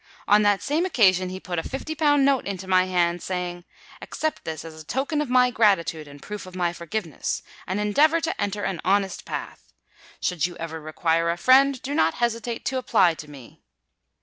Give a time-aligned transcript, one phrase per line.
[0.27, 3.65] On that same occasion he put a fifty pound note into my hand, saying,
[4.01, 7.79] '_Accept this as a token of my gratitude and a proof of my forgiveness; and
[7.79, 9.71] endeavour to enter an honest path.
[10.19, 13.61] Should you ever require a friend, do not hesitate to apply to me.